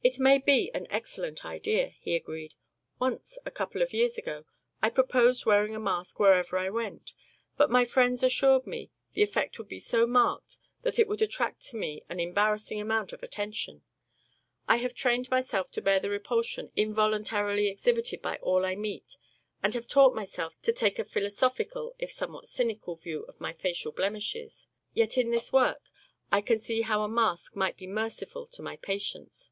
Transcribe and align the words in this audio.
"It 0.00 0.18
may 0.18 0.38
be 0.38 0.70
an 0.72 0.86
excellent 0.88 1.44
idea," 1.44 1.90
he 2.00 2.14
agreed. 2.14 2.54
"Once, 2.98 3.36
a 3.44 3.50
couple 3.50 3.82
of 3.82 3.92
years 3.92 4.16
ago, 4.16 4.46
I 4.80 4.88
proposed 4.88 5.44
wearing 5.44 5.74
a 5.74 5.78
mask 5.80 6.18
wherever 6.18 6.56
I 6.56 6.70
went, 6.70 7.12
but 7.58 7.68
my 7.70 7.84
friends 7.84 8.22
assured 8.22 8.66
me 8.66 8.90
the 9.12 9.22
effect 9.22 9.58
would 9.58 9.68
be 9.68 9.78
so 9.80 10.06
marked 10.06 10.56
that 10.80 10.98
it 10.98 11.08
would 11.08 11.20
attract 11.20 11.60
to 11.66 11.76
me 11.76 12.00
an 12.08 12.20
embarrassing 12.20 12.80
amount 12.80 13.12
of 13.12 13.22
attention. 13.22 13.82
I 14.66 14.76
have 14.76 14.94
trained 14.94 15.28
myself 15.28 15.70
to 15.72 15.82
bear 15.82 16.00
the 16.00 16.08
repulsion 16.08 16.72
involuntarily 16.74 17.66
exhibited 17.68 18.22
by 18.22 18.38
all 18.38 18.64
I 18.64 18.76
meet 18.76 19.18
and 19.62 19.74
have 19.74 19.86
taught 19.88 20.14
myself 20.14 20.58
to 20.62 20.72
take 20.72 20.98
a 20.98 21.04
philosophic, 21.04 21.72
if 21.98 22.12
somewhat 22.12 22.46
cynical, 22.48 22.96
view 22.96 23.24
of 23.24 23.42
my 23.42 23.52
facial 23.52 23.92
blemishes; 23.92 24.68
yet 24.94 25.18
in 25.18 25.30
this 25.32 25.52
work 25.52 25.90
I 26.32 26.40
can 26.40 26.58
see 26.60 26.80
how 26.80 27.02
a 27.02 27.08
mask 27.10 27.54
might 27.54 27.76
be 27.76 27.86
merciful 27.86 28.46
to 28.46 28.62
my 28.62 28.76
patients. 28.76 29.50